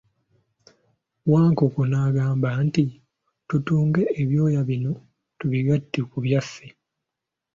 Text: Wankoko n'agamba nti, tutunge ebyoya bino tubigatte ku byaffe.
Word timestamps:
Wankoko 1.31 1.81
n'agamba 1.91 2.49
nti, 2.65 2.85
tutunge 3.47 4.03
ebyoya 4.21 4.61
bino 4.69 4.91
tubigatte 5.39 5.99
ku 6.09 6.17
byaffe. 6.25 6.67